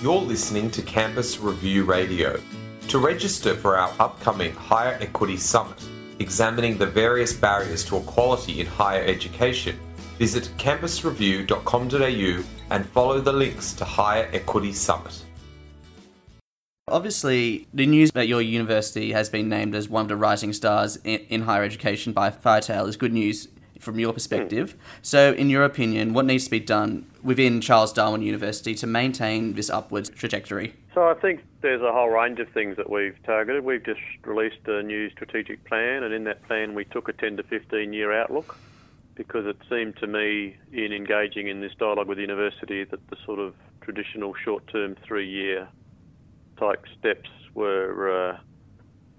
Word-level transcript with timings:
You're 0.00 0.20
listening 0.20 0.70
to 0.70 0.82
Campus 0.82 1.40
Review 1.40 1.82
Radio. 1.82 2.40
To 2.86 3.00
register 3.00 3.56
for 3.56 3.76
our 3.76 3.92
upcoming 3.98 4.54
Higher 4.54 4.96
Equity 5.00 5.36
Summit, 5.36 5.84
examining 6.20 6.78
the 6.78 6.86
various 6.86 7.32
barriers 7.32 7.84
to 7.86 7.96
equality 7.96 8.60
in 8.60 8.68
higher 8.68 9.02
education, 9.02 9.76
visit 10.16 10.52
campusreview.com.au 10.56 12.44
and 12.70 12.88
follow 12.90 13.20
the 13.20 13.32
links 13.32 13.72
to 13.72 13.84
Higher 13.84 14.30
Equity 14.32 14.72
Summit. 14.72 15.24
Obviously, 16.86 17.66
the 17.74 17.86
news 17.86 18.12
that 18.12 18.28
your 18.28 18.40
university 18.40 19.10
has 19.10 19.28
been 19.28 19.48
named 19.48 19.74
as 19.74 19.88
one 19.88 20.02
of 20.02 20.08
the 20.08 20.16
rising 20.16 20.52
stars 20.52 20.96
in, 21.02 21.42
higher 21.42 21.64
education 21.64 22.12
by 22.12 22.30
Firetail 22.30 22.86
is 22.86 22.96
good 22.96 23.12
news 23.12 23.48
from 23.78 23.98
your 23.98 24.12
perspective. 24.12 24.74
So, 25.02 25.32
in 25.32 25.50
your 25.50 25.64
opinion, 25.64 26.12
what 26.12 26.24
needs 26.24 26.44
to 26.44 26.50
be 26.50 26.60
done 26.60 27.10
within 27.22 27.60
Charles 27.60 27.92
Darwin 27.92 28.22
University 28.22 28.74
to 28.76 28.86
maintain 28.86 29.54
this 29.54 29.70
upwards 29.70 30.10
trajectory? 30.10 30.74
So, 30.94 31.08
I 31.08 31.14
think 31.14 31.40
there's 31.60 31.82
a 31.82 31.92
whole 31.92 32.08
range 32.08 32.40
of 32.40 32.48
things 32.50 32.76
that 32.76 32.90
we've 32.90 33.16
targeted. 33.24 33.64
We've 33.64 33.84
just 33.84 34.00
released 34.24 34.66
a 34.66 34.82
new 34.82 35.10
strategic 35.10 35.64
plan, 35.64 36.02
and 36.02 36.12
in 36.12 36.24
that 36.24 36.42
plan, 36.46 36.74
we 36.74 36.84
took 36.84 37.08
a 37.08 37.12
10 37.12 37.36
to 37.38 37.42
15 37.42 37.92
year 37.92 38.12
outlook 38.12 38.56
because 39.14 39.46
it 39.46 39.56
seemed 39.68 39.96
to 39.96 40.06
me, 40.06 40.56
in 40.72 40.92
engaging 40.92 41.48
in 41.48 41.60
this 41.60 41.72
dialogue 41.78 42.06
with 42.06 42.18
the 42.18 42.22
university, 42.22 42.84
that 42.84 43.04
the 43.10 43.16
sort 43.26 43.40
of 43.40 43.54
traditional 43.80 44.32
short 44.44 44.66
term 44.68 44.96
three 45.04 45.28
year 45.28 45.68
type 46.58 46.84
steps 46.98 47.30
were. 47.54 48.34
Uh, 48.34 48.38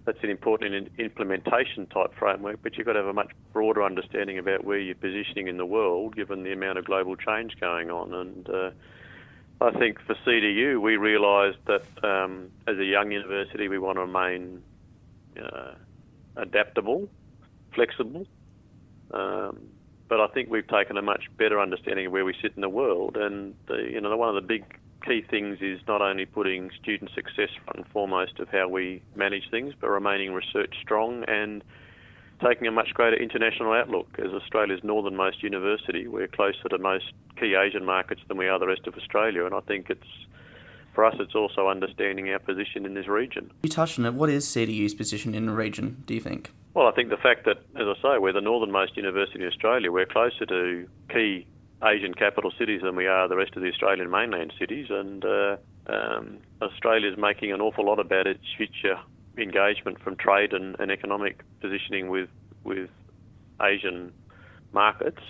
that's 0.09 0.23
an 0.23 0.31
important 0.31 0.89
implementation 0.97 1.85
type 1.85 2.11
framework, 2.17 2.59
but 2.63 2.75
you've 2.75 2.87
got 2.87 2.93
to 2.93 2.99
have 2.99 3.07
a 3.09 3.13
much 3.13 3.29
broader 3.53 3.83
understanding 3.83 4.39
about 4.39 4.63
where 4.65 4.79
you're 4.79 4.95
positioning 4.95 5.47
in 5.47 5.57
the 5.57 5.65
world, 5.67 6.15
given 6.15 6.41
the 6.41 6.51
amount 6.51 6.79
of 6.79 6.85
global 6.85 7.15
change 7.15 7.55
going 7.59 7.91
on. 7.91 8.11
And 8.11 8.49
uh, 8.49 8.71
I 9.61 9.69
think 9.77 9.99
for 10.07 10.15
CDU, 10.25 10.81
we 10.81 10.97
realised 10.97 11.59
that 11.67 11.83
um, 12.03 12.49
as 12.65 12.79
a 12.79 12.85
young 12.85 13.11
university, 13.11 13.67
we 13.67 13.77
want 13.77 13.97
to 13.97 14.01
remain 14.01 14.63
uh, 15.39 15.75
adaptable, 16.37 17.07
flexible. 17.75 18.25
Um, 19.11 19.59
but 20.07 20.19
I 20.19 20.27
think 20.29 20.49
we've 20.49 20.67
taken 20.67 20.97
a 20.97 21.03
much 21.03 21.25
better 21.37 21.61
understanding 21.61 22.07
of 22.07 22.11
where 22.11 22.25
we 22.25 22.33
sit 22.41 22.53
in 22.55 22.61
the 22.61 22.69
world, 22.69 23.15
and 23.15 23.53
the, 23.67 23.75
you 23.75 24.01
know, 24.01 24.17
one 24.17 24.29
of 24.29 24.41
the 24.41 24.47
big 24.47 24.65
key 25.09 25.25
things 25.27 25.57
is 25.59 25.79
not 25.87 26.01
only 26.01 26.25
putting 26.25 26.69
student 26.81 27.09
success 27.15 27.49
front 27.63 27.77
and 27.77 27.87
foremost 27.87 28.39
of 28.39 28.47
how 28.49 28.67
we 28.67 29.01
manage 29.15 29.49
things, 29.49 29.73
but 29.81 29.89
remaining 29.89 30.33
research 30.33 30.75
strong 30.81 31.23
and 31.27 31.63
taking 32.45 32.67
a 32.67 32.71
much 32.71 32.93
greater 32.93 33.17
international 33.17 33.73
outlook. 33.73 34.07
As 34.19 34.31
Australia's 34.31 34.81
northernmost 34.83 35.41
university, 35.41 36.07
we're 36.07 36.27
closer 36.27 36.69
to 36.69 36.77
most 36.77 37.11
key 37.39 37.55
Asian 37.55 37.83
markets 37.83 38.21
than 38.27 38.37
we 38.37 38.47
are 38.47 38.59
the 38.59 38.67
rest 38.67 38.85
of 38.85 38.93
Australia, 38.95 39.45
and 39.45 39.55
I 39.55 39.61
think 39.61 39.89
it's 39.89 40.27
for 40.93 41.05
us, 41.05 41.15
it's 41.19 41.35
also 41.35 41.67
understanding 41.67 42.29
our 42.29 42.39
position 42.39 42.85
in 42.85 42.93
this 42.93 43.07
region. 43.07 43.51
You 43.63 43.69
touched 43.69 43.99
on 43.99 44.05
it. 44.05 44.13
What 44.13 44.29
is 44.29 44.45
CDU's 44.45 44.93
position 44.93 45.33
in 45.33 45.45
the 45.45 45.53
region, 45.53 46.03
do 46.05 46.13
you 46.13 46.19
think? 46.19 46.51
Well, 46.73 46.87
I 46.87 46.91
think 46.91 47.09
the 47.09 47.17
fact 47.17 47.45
that, 47.45 47.57
as 47.75 47.87
I 47.87 47.93
say, 48.01 48.17
we're 48.19 48.33
the 48.33 48.41
northernmost 48.41 48.97
university 48.97 49.41
in 49.41 49.47
Australia, 49.47 49.91
we're 49.91 50.05
closer 50.05 50.45
to 50.45 50.87
key 51.09 51.47
Asian 51.83 52.13
capital 52.13 52.51
cities 52.57 52.81
than 52.83 52.95
we 52.95 53.07
are 53.07 53.27
the 53.27 53.37
rest 53.37 53.55
of 53.55 53.61
the 53.61 53.69
Australian 53.69 54.09
mainland 54.09 54.53
cities, 54.59 54.87
and 54.89 55.23
uh, 55.23 55.57
um, 55.87 56.39
Australia 56.61 57.09
is 57.11 57.17
making 57.17 57.51
an 57.51 57.61
awful 57.61 57.85
lot 57.85 57.99
about 57.99 58.27
its 58.27 58.43
future 58.57 58.99
engagement 59.37 60.01
from 60.01 60.15
trade 60.17 60.53
and, 60.53 60.75
and 60.79 60.91
economic 60.91 61.41
positioning 61.61 62.09
with 62.09 62.29
with 62.63 62.89
Asian 63.61 64.11
markets. 64.73 65.21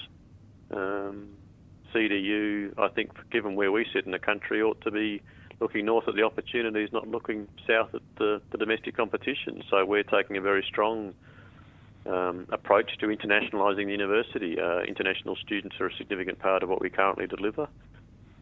Um, 0.71 1.29
CDU, 1.93 2.73
I 2.77 2.89
think, 2.89 3.11
given 3.31 3.55
where 3.55 3.71
we 3.71 3.85
sit 3.93 4.05
in 4.05 4.11
the 4.11 4.19
country, 4.19 4.61
ought 4.61 4.81
to 4.81 4.91
be 4.91 5.21
looking 5.59 5.85
north 5.85 6.07
at 6.07 6.15
the 6.15 6.23
opportunities, 6.23 6.89
not 6.91 7.07
looking 7.07 7.47
south 7.67 7.93
at 7.93 8.01
the, 8.17 8.41
the 8.51 8.57
domestic 8.57 8.95
competition. 8.95 9.63
So 9.69 9.83
we're 9.85 10.03
taking 10.03 10.37
a 10.37 10.41
very 10.41 10.63
strong 10.67 11.13
um, 12.05 12.47
approach 12.49 12.97
to 12.99 13.07
internationalising 13.07 13.85
the 13.85 13.91
university. 13.91 14.59
Uh, 14.59 14.81
international 14.81 15.35
students 15.35 15.75
are 15.79 15.87
a 15.87 15.95
significant 15.95 16.39
part 16.39 16.63
of 16.63 16.69
what 16.69 16.81
we 16.81 16.89
currently 16.89 17.27
deliver, 17.27 17.67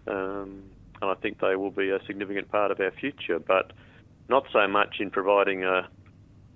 um, 0.07 0.63
and 1.01 1.11
I 1.11 1.15
think 1.15 1.39
they 1.39 1.55
will 1.55 1.71
be 1.71 1.89
a 1.89 1.99
significant 2.05 2.51
part 2.51 2.71
of 2.71 2.79
our 2.79 2.91
future, 2.91 3.39
but 3.39 3.71
not 4.29 4.45
so 4.51 4.67
much 4.67 4.97
in 4.99 5.09
providing 5.09 5.63
a, 5.63 5.87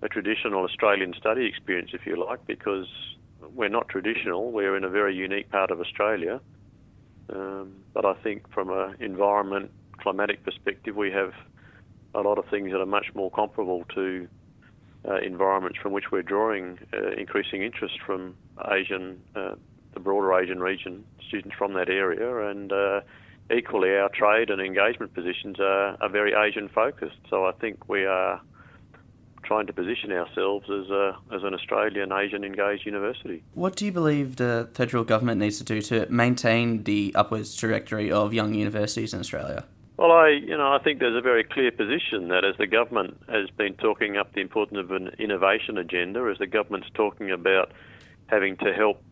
a 0.01 0.09
traditional 0.09 0.63
Australian 0.63 1.13
study 1.17 1.45
experience, 1.45 1.91
if 1.94 2.06
you 2.06 2.23
like, 2.23 2.45
because 2.47 2.88
we're 3.53 3.69
not 3.69 3.88
traditional. 3.89 4.51
We're 4.51 4.75
in 4.78 4.83
a 4.83 4.89
very 4.89 5.16
unique 5.16 5.50
part 5.50 5.72
of 5.72 5.79
Australia. 5.79 6.39
Um, 7.29 7.73
but 7.94 8.06
I 8.06 8.13
think 8.13 8.51
from 8.51 8.69
an 8.69 8.95
environment, 9.00 9.72
climatic 10.00 10.44
perspective, 10.44 10.95
we 10.95 11.12
have 11.12 11.33
a 12.13 12.22
lot 12.22 12.38
of 12.38 12.45
things 12.50 12.72
that 12.72 12.81
are 12.81 12.85
much 12.85 13.07
more 13.16 13.31
comparable 13.31 13.85
to 13.95 14.28
uh, 15.07 15.17
environments 15.17 15.78
from 15.79 15.94
which 15.94 16.12
we're 16.12 16.22
drawing 16.22 16.79
uh, 16.94 17.12
increasing 17.12 17.63
interest 17.63 17.95
from 18.06 18.35
Asian, 18.69 19.22
uh, 19.35 19.56
the 19.94 20.00
broader 20.00 20.34
Asian 20.34 20.59
region, 20.59 21.03
students 21.28 21.56
from 21.57 21.73
that 21.73 21.89
area, 21.89 22.50
and 22.50 22.72
uh, 22.72 23.01
equally 23.56 23.95
our 23.95 24.09
trade 24.09 24.50
and 24.50 24.62
engagement 24.62 25.13
positions 25.13 25.59
are, 25.59 25.97
are 26.01 26.09
very 26.09 26.34
Asian 26.34 26.69
focused. 26.69 27.17
So 27.29 27.45
I 27.45 27.51
think 27.53 27.89
we 27.89 28.06
are 28.06 28.41
trying 29.44 29.67
to 29.67 29.73
position 29.73 30.12
ourselves 30.12 30.69
as 30.69 30.89
a, 30.89 31.18
as 31.33 31.44
an 31.44 31.53
Australian 31.53 32.12
Asian 32.13 32.44
engaged 32.44 32.85
university. 32.85 33.44
What 33.53 33.75
do 33.75 33.85
you 33.85 33.91
believe 33.91 34.38
the 34.38 34.69
federal 34.73 35.03
government 35.03 35.41
needs 35.41 35.57
to 35.57 35.63
do 35.63 35.81
to 35.81 36.07
maintain 36.09 36.83
the 36.83 37.12
upwards 37.16 37.56
trajectory 37.56 38.12
of 38.12 38.33
young 38.33 38.53
universities 38.53 39.13
in 39.13 39.19
Australia? 39.19 39.66
Well, 40.01 40.13
I, 40.13 40.29
you 40.29 40.57
know, 40.57 40.73
I 40.73 40.79
think 40.79 40.97
there's 40.97 41.16
a 41.16 41.22
very 41.22 41.44
clear 41.44 41.69
position 41.72 42.29
that 42.29 42.44
as 42.44 42.57
the 42.57 42.66
government 42.66 43.22
has 43.29 43.51
been 43.51 43.75
talking 43.75 44.17
up 44.17 44.34
the 44.34 44.41
importance 44.41 44.79
of 44.79 44.89
an 44.89 45.12
innovation 45.19 45.78
agenda, 45.78 46.28
as 46.31 46.39
the 46.39 46.47
government's 46.47 46.88
talking 46.95 47.29
about 47.29 47.72
having 48.25 48.57
to 48.57 48.73
help 48.73 49.03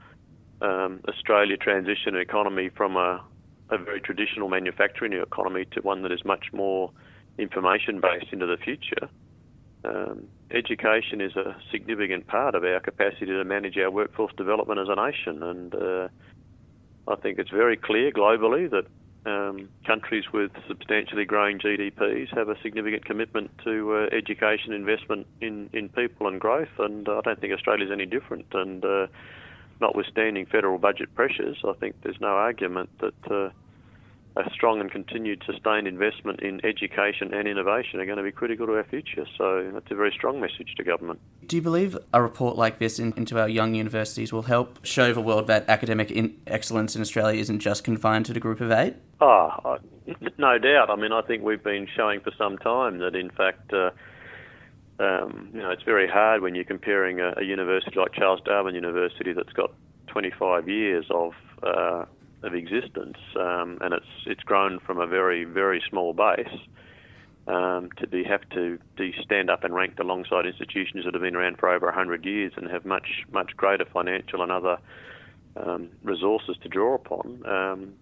um, 0.63 1.01
Australia 1.07 1.57
transition 1.57 2.15
an 2.15 2.21
economy 2.21 2.69
from 2.75 2.97
a, 2.97 3.23
a 3.69 3.77
very 3.77 4.01
traditional 4.01 4.49
manufacturing 4.49 5.13
economy 5.13 5.65
to 5.73 5.81
one 5.81 6.01
that 6.01 6.11
is 6.11 6.25
much 6.25 6.45
more 6.53 6.91
information 7.37 8.01
based 8.01 8.33
into 8.33 8.47
the 8.47 8.57
future. 8.57 9.07
Um, 9.85 10.23
education 10.49 11.21
is 11.21 11.35
a 11.35 11.55
significant 11.71 12.25
part 12.25 12.55
of 12.55 12.63
our 12.63 12.79
capacity 12.79 13.27
to 13.27 13.43
manage 13.43 13.77
our 13.77 13.91
workforce 13.91 14.33
development 14.35 14.79
as 14.79 14.87
a 14.89 14.95
nation, 14.95 15.43
and 15.43 15.75
uh, 15.75 16.07
I 17.07 17.15
think 17.17 17.37
it's 17.37 17.51
very 17.51 17.77
clear 17.77 18.11
globally 18.11 18.67
that 18.71 18.87
um, 19.29 19.69
countries 19.85 20.25
with 20.33 20.51
substantially 20.67 21.25
growing 21.25 21.59
GDPs 21.59 22.35
have 22.35 22.49
a 22.49 22.59
significant 22.61 23.05
commitment 23.05 23.51
to 23.63 23.95
uh, 23.95 24.15
education 24.15 24.73
investment 24.73 25.27
in, 25.41 25.69
in 25.73 25.89
people 25.89 26.27
and 26.27 26.39
growth, 26.39 26.69
and 26.79 27.07
I 27.07 27.21
don't 27.21 27.39
think 27.39 27.53
Australia's 27.53 27.91
any 27.91 28.05
different. 28.05 28.47
And 28.53 28.83
uh, 28.83 29.07
notwithstanding 29.79 30.45
federal 30.45 30.77
budget 30.77 31.13
pressures, 31.15 31.57
I 31.63 31.73
think 31.73 31.95
there's 32.03 32.19
no 32.19 32.29
argument 32.29 32.89
that 32.99 33.31
uh, 33.31 33.49
a 34.39 34.49
strong 34.51 34.79
and 34.79 34.89
continued 34.89 35.43
sustained 35.45 35.87
investment 35.87 36.39
in 36.41 36.63
education 36.65 37.33
and 37.33 37.47
innovation 37.47 37.99
are 37.99 38.05
going 38.05 38.17
to 38.17 38.23
be 38.23 38.31
critical 38.31 38.65
to 38.67 38.75
our 38.75 38.83
future. 38.85 39.25
So 39.37 39.69
that's 39.73 39.91
a 39.91 39.95
very 39.95 40.11
strong 40.11 40.39
message 40.39 40.73
to 40.77 40.83
government. 40.83 41.19
Do 41.45 41.57
you 41.57 41.61
believe 41.61 41.97
a 42.13 42.21
report 42.21 42.55
like 42.55 42.79
this 42.79 42.99
in, 42.99 43.13
into 43.17 43.39
our 43.39 43.49
young 43.49 43.75
universities 43.75 44.31
will 44.31 44.43
help 44.43 44.85
show 44.85 45.13
the 45.13 45.21
world 45.21 45.47
that 45.47 45.67
academic 45.67 46.09
in 46.09 46.39
excellence 46.47 46.95
in 46.95 47.01
Australia 47.01 47.39
isn't 47.39 47.59
just 47.59 47.83
confined 47.83 48.25
to 48.27 48.33
the 48.33 48.39
group 48.39 48.61
of 48.61 48.71
eight? 48.71 48.95
Oh, 49.19 49.77
no 50.37 50.57
doubt. 50.57 50.89
I 50.89 50.95
mean, 50.95 51.11
I 51.11 51.21
think 51.21 51.43
we've 51.43 51.63
been 51.63 51.87
showing 51.95 52.21
for 52.21 52.31
some 52.37 52.57
time 52.57 52.99
that, 52.99 53.15
in 53.15 53.29
fact, 53.31 53.73
uh, 53.73 53.91
um, 54.99 55.49
you 55.53 55.61
know, 55.61 55.71
it's 55.71 55.83
very 55.83 56.07
hard 56.07 56.41
when 56.41 56.55
you're 56.55 56.65
comparing 56.65 57.19
a, 57.19 57.33
a, 57.37 57.43
university 57.43 57.97
like 57.97 58.13
Charles 58.13 58.41
Darwin 58.43 58.75
University 58.75 59.31
that's 59.31 59.53
got 59.53 59.71
25 60.07 60.67
years 60.67 61.05
of 61.09 61.33
uh, 61.63 62.05
of 62.43 62.55
existence, 62.55 63.17
um, 63.35 63.77
and 63.81 63.93
it's 63.93 64.05
it's 64.25 64.43
grown 64.43 64.79
from 64.79 64.99
a 64.99 65.07
very 65.07 65.43
very 65.43 65.81
small 65.89 66.13
base 66.13 66.47
um, 67.47 67.89
to 67.97 68.07
be 68.07 68.23
have 68.23 68.47
to 68.49 68.77
be 68.95 69.13
stand 69.21 69.49
up 69.49 69.63
and 69.63 69.73
ranked 69.73 69.99
alongside 69.99 70.45
institutions 70.45 71.05
that 71.05 71.13
have 71.13 71.23
been 71.23 71.35
around 71.35 71.57
for 71.57 71.69
over 71.69 71.87
100 71.87 72.23
years 72.25 72.53
and 72.55 72.69
have 72.69 72.85
much 72.85 73.25
much 73.31 73.57
greater 73.57 73.85
financial 73.85 74.41
and 74.41 74.51
other 74.51 74.77
um, 75.57 75.89
resources 76.03 76.55
to 76.61 76.69
draw 76.69 76.95
upon. 76.95 77.43
Um, 77.45 77.93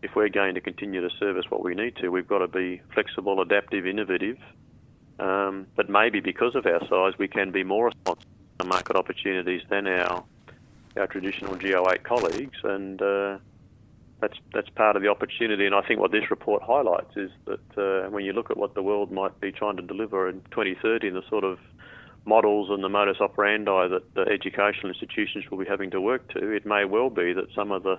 if 0.00 0.14
we're 0.14 0.28
going 0.28 0.54
to 0.54 0.60
continue 0.60 1.00
to 1.00 1.14
service 1.16 1.46
what 1.48 1.64
we 1.64 1.74
need 1.74 1.96
to, 1.96 2.08
we've 2.10 2.28
got 2.28 2.38
to 2.38 2.46
be 2.46 2.80
flexible, 2.94 3.40
adaptive, 3.40 3.84
innovative. 3.84 4.38
Um, 5.18 5.66
but 5.74 5.90
maybe 5.90 6.20
because 6.20 6.54
of 6.54 6.64
our 6.66 6.80
size, 6.88 7.18
we 7.18 7.26
can 7.26 7.50
be 7.50 7.64
more 7.64 7.86
responsive 7.86 8.28
to 8.60 8.64
market 8.64 8.94
opportunities 8.94 9.62
than 9.68 9.86
our 9.86 10.24
our 10.96 11.06
traditional 11.06 11.54
GO8 11.54 12.02
colleagues, 12.02 12.58
and 12.64 13.00
uh, 13.02 13.38
that's 14.20 14.38
that's 14.52 14.68
part 14.70 14.96
of 14.96 15.02
the 15.02 15.08
opportunity. 15.08 15.66
And 15.66 15.74
I 15.74 15.82
think 15.82 16.00
what 16.00 16.12
this 16.12 16.30
report 16.30 16.62
highlights 16.62 17.16
is 17.16 17.30
that 17.46 17.78
uh, 17.78 18.10
when 18.10 18.24
you 18.24 18.32
look 18.32 18.50
at 18.50 18.56
what 18.56 18.74
the 18.74 18.82
world 18.82 19.12
might 19.12 19.40
be 19.40 19.52
trying 19.52 19.76
to 19.76 19.82
deliver 19.82 20.28
in 20.28 20.40
2030 20.50 21.08
and 21.08 21.16
the 21.16 21.28
sort 21.28 21.44
of 21.44 21.58
models 22.24 22.68
and 22.70 22.82
the 22.82 22.88
modus 22.88 23.18
operandi 23.20 23.88
that 23.88 24.14
the 24.14 24.22
educational 24.22 24.88
institutions 24.92 25.44
will 25.50 25.58
be 25.58 25.64
having 25.64 25.90
to 25.90 26.00
work 26.00 26.28
to, 26.32 26.50
it 26.50 26.66
may 26.66 26.84
well 26.84 27.10
be 27.10 27.32
that 27.32 27.46
some 27.54 27.70
of 27.70 27.82
the 27.82 27.98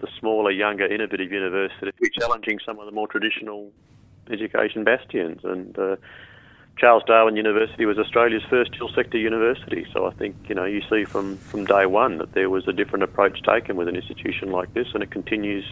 the 0.00 0.08
smaller, 0.18 0.50
younger, 0.50 0.86
innovative 0.86 1.30
universities, 1.30 1.80
will 1.80 1.92
be 2.00 2.10
challenging 2.18 2.58
some 2.66 2.78
of 2.78 2.86
the 2.86 2.92
more 2.92 3.06
traditional 3.06 3.70
education 4.30 4.84
bastions. 4.84 5.40
And 5.44 5.78
uh, 5.78 5.96
Charles 6.76 7.04
Darwin 7.06 7.36
University 7.36 7.86
was 7.86 7.98
Australia's 7.98 8.42
first 8.50 8.72
dual 8.72 8.90
sector 8.94 9.16
university. 9.16 9.86
So 9.92 10.06
I 10.06 10.10
think 10.14 10.36
you 10.48 10.54
know 10.54 10.64
you 10.64 10.82
see 10.90 11.04
from 11.04 11.36
from 11.36 11.64
day 11.64 11.86
one 11.86 12.18
that 12.18 12.32
there 12.32 12.50
was 12.50 12.66
a 12.66 12.72
different 12.72 13.04
approach 13.04 13.42
taken 13.42 13.76
with 13.76 13.88
an 13.88 13.96
institution 13.96 14.50
like 14.50 14.74
this, 14.74 14.88
and 14.94 15.02
it 15.02 15.10
continues. 15.10 15.64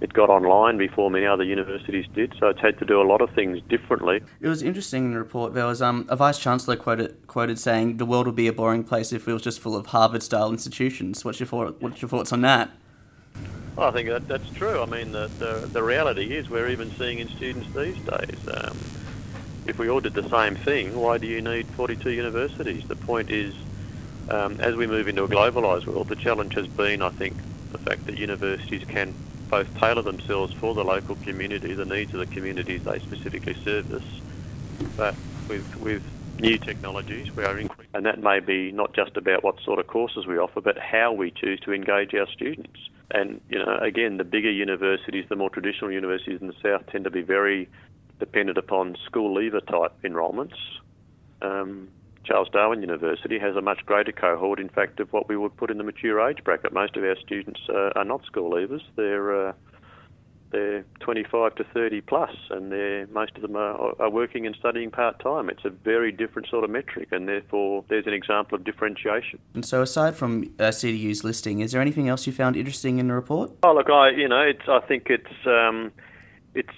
It 0.00 0.12
got 0.12 0.30
online 0.30 0.78
before 0.78 1.10
many 1.10 1.26
other 1.26 1.42
universities 1.42 2.06
did, 2.14 2.32
so 2.38 2.46
it's 2.46 2.60
had 2.60 2.78
to 2.78 2.84
do 2.84 3.00
a 3.00 3.02
lot 3.02 3.20
of 3.20 3.30
things 3.30 3.60
differently. 3.68 4.20
It 4.40 4.46
was 4.46 4.62
interesting 4.62 5.06
in 5.06 5.12
the 5.14 5.18
report. 5.18 5.54
There 5.54 5.66
was 5.66 5.82
um, 5.82 6.06
a 6.08 6.14
vice 6.14 6.38
chancellor 6.38 6.76
quoted 6.76 7.26
quoted 7.26 7.58
saying, 7.58 7.96
"The 7.96 8.06
world 8.06 8.26
would 8.26 8.36
be 8.36 8.46
a 8.46 8.52
boring 8.52 8.84
place 8.84 9.12
if 9.12 9.26
it 9.26 9.32
was 9.32 9.42
just 9.42 9.58
full 9.58 9.74
of 9.74 9.86
Harvard-style 9.86 10.50
institutions." 10.50 11.24
What's 11.24 11.40
your 11.40 11.48
thought, 11.48 11.80
What's 11.80 12.00
your 12.00 12.08
thoughts 12.08 12.32
on 12.32 12.42
that? 12.42 12.70
Well, 13.74 13.88
I 13.88 13.92
think 13.92 14.08
that, 14.08 14.26
that's 14.26 14.50
true. 14.50 14.82
I 14.82 14.86
mean, 14.86 15.12
the, 15.12 15.28
the, 15.38 15.68
the 15.72 15.82
reality 15.82 16.34
is 16.34 16.50
we're 16.50 16.68
even 16.68 16.90
seeing 16.92 17.20
in 17.20 17.28
students 17.28 17.68
these 17.74 17.96
days. 17.98 18.38
Um, 18.48 18.76
if 19.68 19.78
we 19.78 19.88
all 19.90 20.00
did 20.00 20.14
the 20.14 20.28
same 20.30 20.56
thing, 20.56 20.96
why 20.96 21.18
do 21.18 21.26
you 21.26 21.42
need 21.42 21.68
42 21.72 22.10
universities? 22.10 22.82
The 22.88 22.96
point 22.96 23.30
is, 23.30 23.54
um, 24.30 24.58
as 24.60 24.74
we 24.74 24.86
move 24.86 25.08
into 25.08 25.24
a 25.24 25.28
globalised 25.28 25.86
world, 25.86 26.08
the 26.08 26.16
challenge 26.16 26.54
has 26.54 26.66
been, 26.66 27.02
I 27.02 27.10
think, 27.10 27.36
the 27.70 27.78
fact 27.78 28.06
that 28.06 28.16
universities 28.16 28.82
can 28.88 29.14
both 29.50 29.72
tailor 29.74 30.02
themselves 30.02 30.54
for 30.54 30.74
the 30.74 30.82
local 30.82 31.16
community, 31.16 31.74
the 31.74 31.84
needs 31.84 32.12
of 32.14 32.20
the 32.20 32.26
communities 32.26 32.82
they 32.84 32.98
specifically 33.00 33.54
service, 33.62 34.04
but 34.96 35.14
with, 35.48 35.76
with 35.76 36.02
new 36.40 36.56
technologies, 36.58 37.34
we 37.36 37.44
are 37.44 37.58
increasing. 37.58 37.90
And 37.94 38.06
that 38.06 38.22
may 38.22 38.40
be 38.40 38.72
not 38.72 38.94
just 38.94 39.16
about 39.16 39.44
what 39.44 39.60
sort 39.64 39.78
of 39.78 39.86
courses 39.86 40.26
we 40.26 40.38
offer, 40.38 40.62
but 40.62 40.78
how 40.78 41.12
we 41.12 41.30
choose 41.30 41.60
to 41.60 41.72
engage 41.72 42.14
our 42.14 42.26
students. 42.32 42.78
And, 43.10 43.40
you 43.48 43.58
know, 43.58 43.78
again, 43.80 44.16
the 44.18 44.24
bigger 44.24 44.50
universities, 44.50 45.26
the 45.28 45.36
more 45.36 45.50
traditional 45.50 45.90
universities 45.90 46.40
in 46.40 46.46
the 46.46 46.54
south 46.62 46.86
tend 46.90 47.04
to 47.04 47.10
be 47.10 47.22
very 47.22 47.68
dependent 48.18 48.58
upon 48.58 48.96
school 49.06 49.34
leaver 49.34 49.60
type 49.60 49.92
enrolments. 50.04 50.56
Um, 51.42 51.88
Charles 52.24 52.48
Darwin 52.52 52.82
University 52.82 53.38
has 53.38 53.56
a 53.56 53.62
much 53.62 53.84
greater 53.86 54.12
cohort, 54.12 54.60
in 54.60 54.68
fact, 54.68 55.00
of 55.00 55.12
what 55.12 55.28
we 55.28 55.36
would 55.36 55.56
put 55.56 55.70
in 55.70 55.78
the 55.78 55.84
mature 55.84 56.20
age 56.28 56.44
bracket. 56.44 56.72
Most 56.72 56.96
of 56.96 57.04
our 57.04 57.16
students 57.16 57.60
uh, 57.70 57.90
are 57.96 58.04
not 58.04 58.24
school 58.26 58.50
leavers; 58.50 58.82
they're 58.96 59.48
uh, 59.48 59.52
they're 60.50 60.84
25 61.00 61.54
to 61.56 61.64
30 61.64 62.00
plus, 62.02 62.30
and 62.50 62.72
they're 62.72 63.06
most 63.08 63.32
of 63.36 63.42
them 63.42 63.56
are, 63.56 63.94
are 64.00 64.10
working 64.10 64.46
and 64.46 64.54
studying 64.58 64.90
part 64.90 65.20
time. 65.20 65.48
It's 65.48 65.64
a 65.64 65.70
very 65.70 66.12
different 66.12 66.48
sort 66.48 66.64
of 66.64 66.70
metric, 66.70 67.08
and 67.12 67.28
therefore 67.28 67.84
there's 67.88 68.06
an 68.06 68.14
example 68.14 68.56
of 68.56 68.64
differentiation. 68.64 69.38
And 69.54 69.64
so, 69.64 69.82
aside 69.82 70.16
from 70.16 70.54
uh, 70.58 70.64
CDU's 70.64 71.24
listing, 71.24 71.60
is 71.60 71.72
there 71.72 71.80
anything 71.80 72.08
else 72.08 72.26
you 72.26 72.32
found 72.32 72.56
interesting 72.56 72.98
in 72.98 73.08
the 73.08 73.14
report? 73.14 73.52
Oh, 73.62 73.74
look, 73.74 73.90
I 73.90 74.10
you 74.10 74.28
know, 74.28 74.42
it's 74.42 74.68
I 74.68 74.80
think 74.80 75.06
it's 75.08 75.46
um, 75.46 75.92
it's 76.54 76.68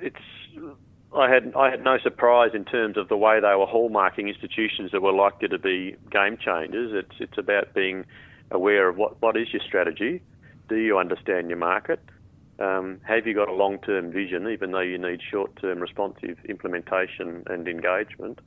it's 0.00 0.16
I 1.14 1.30
had 1.30 1.52
I 1.54 1.70
had 1.70 1.84
no 1.84 1.98
surprise 1.98 2.50
in 2.54 2.64
terms 2.64 2.96
of 2.96 3.08
the 3.08 3.16
way 3.16 3.40
they 3.40 3.54
were 3.54 3.66
hallmarking 3.66 4.28
institutions 4.28 4.92
that 4.92 5.02
were 5.02 5.12
likely 5.12 5.48
to 5.48 5.58
be 5.58 5.96
game 6.10 6.36
changers. 6.36 6.92
It's 6.94 7.20
it's 7.20 7.38
about 7.38 7.74
being 7.74 8.04
aware 8.50 8.88
of 8.88 8.96
what, 8.96 9.20
what 9.20 9.36
is 9.36 9.52
your 9.52 9.62
strategy. 9.66 10.22
Do 10.68 10.76
you 10.76 10.98
understand 10.98 11.48
your 11.48 11.58
market? 11.58 12.00
Um, 12.58 13.00
have 13.06 13.26
you 13.26 13.34
got 13.34 13.48
a 13.48 13.52
long 13.52 13.78
term 13.78 14.12
vision, 14.12 14.48
even 14.48 14.72
though 14.72 14.80
you 14.80 14.98
need 14.98 15.20
short 15.22 15.56
term 15.60 15.80
responsive 15.80 16.38
implementation 16.48 17.42
and 17.46 17.68
engagement? 17.68 18.40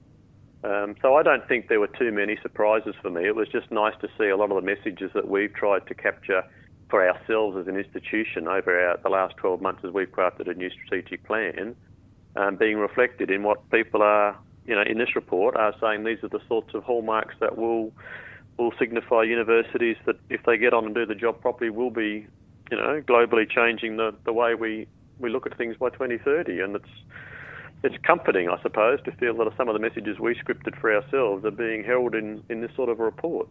Um, 0.64 0.96
so 1.02 1.16
I 1.16 1.22
don't 1.22 1.48
think 1.48 1.68
there 1.68 1.80
were 1.80 1.88
too 2.00 2.12
many 2.12 2.38
surprises 2.42 2.96
for 3.02 3.12
me. 3.12 3.28
It 3.28 3.36
was 3.36 3.48
just 3.48 3.70
nice 3.70 3.94
to 4.02 4.08
see 4.18 4.30
a 4.30 4.38
lot 4.38 4.52
of 4.52 4.56
the 4.56 4.66
messages 4.66 5.12
that 5.14 5.28
we've 5.28 5.54
tried 5.54 5.86
to 5.88 5.94
capture 5.94 6.44
for 6.90 7.08
ourselves 7.08 7.58
as 7.58 7.68
an 7.68 7.78
institution 7.78 8.48
over 8.48 8.80
our, 8.80 8.98
the 9.04 9.10
last 9.10 9.36
12 9.38 9.62
months 9.62 9.82
as 9.84 9.92
we've 9.92 10.12
crafted 10.12 10.50
a 10.50 10.54
new 10.54 10.70
strategic 10.70 11.24
plan 11.26 11.76
um, 12.36 12.56
being 12.56 12.78
reflected 12.78 13.32
in 13.32 13.44
what 13.44 13.70
people 13.72 14.02
are, 14.02 14.38
you 14.66 14.76
know, 14.76 14.84
in 14.84 14.98
this 14.98 15.16
report 15.16 15.56
are 15.56 15.74
saying 15.82 16.04
these 16.04 16.24
are 16.24 16.30
the 16.30 16.42
sorts 16.48 16.74
of 16.74 16.84
hallmarks 16.84 17.36
that 17.40 17.58
will 17.58 17.92
will 18.58 18.72
signify 18.80 19.22
universities 19.22 19.98
that 20.06 20.16
if 20.30 20.42
they 20.44 20.58
get 20.58 20.74
on 20.74 20.86
and 20.86 20.96
do 20.96 21.06
the 21.06 21.16
job 21.16 21.42
properly 21.42 21.70
will 21.70 21.90
be, 21.90 22.26
you 22.72 22.78
know, 22.78 23.02
globally 23.06 23.50
changing 23.50 23.98
the, 23.98 24.16
the 24.24 24.32
way 24.32 24.56
we, 24.56 24.88
we 25.20 25.30
look 25.30 25.46
at 25.46 25.58
things 25.58 25.76
by 25.78 25.90
2030. 25.90 26.62
And 26.62 26.76
it's 26.78 26.90
it's 27.84 27.96
comforting, 28.04 28.50
I 28.50 28.60
suppose, 28.62 29.00
to 29.04 29.12
feel 29.12 29.36
that 29.38 29.52
some 29.58 29.68
of 29.68 29.74
the 29.74 29.80
messages 29.80 30.18
we 30.20 30.36
scripted 30.36 30.80
for 30.80 30.96
ourselves 30.96 31.46
are 31.46 31.52
being 31.52 31.84
held 31.84 32.16
in, 32.16 32.42
in 32.50 32.62
this 32.62 32.72
sort 32.76 32.90
of 32.90 33.00
a 33.00 33.04
report. 33.04 33.44